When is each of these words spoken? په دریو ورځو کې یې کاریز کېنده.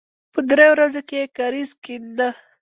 په 0.33 0.39
دریو 0.49 0.71
ورځو 0.75 1.01
کې 1.07 1.17
یې 1.21 1.31
کاریز 1.37 1.71
کېنده. 1.83 2.29